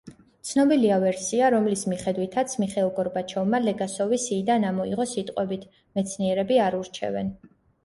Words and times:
ცნობილია 0.51 0.95
ვერსია, 1.03 1.49
რომლის 1.55 1.83
მიხედვითად 1.93 2.55
მიხეილ 2.63 2.89
გორბაჩოვმა 2.97 3.61
ლეგასოვი 3.67 4.21
სიიდან 4.25 4.67
ამოიღო 4.73 5.09
სიტყვებით: 5.15 5.71
„მეცნიერები 6.01 6.61
არ 6.67 6.83
ურჩევენ“. 6.83 7.33